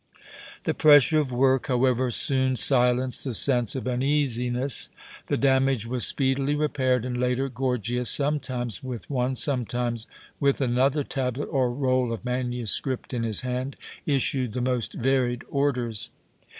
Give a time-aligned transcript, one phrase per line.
[0.63, 4.89] The pressure of work, however, soon silenced the sense of uneasiness.
[5.27, 10.07] The damage was speedily repaired, and later Gorgias, sometimes with one, sometimes
[10.39, 12.81] with another tablet or roll of MS.
[13.11, 13.75] in his hand,
[14.07, 16.09] issued the most varied orders.